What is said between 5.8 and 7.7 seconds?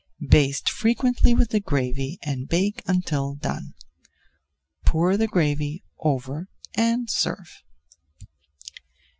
over and serve.